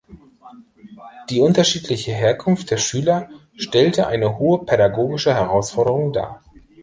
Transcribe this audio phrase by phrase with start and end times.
[1.29, 6.43] Die unterschiedliche Herkunft der Schüler stellte eine hohe pädagogische Herausforderung dar.